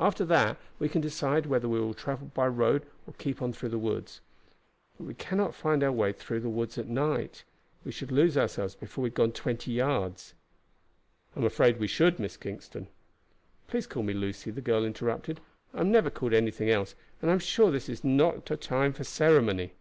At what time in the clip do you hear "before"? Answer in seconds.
8.74-9.02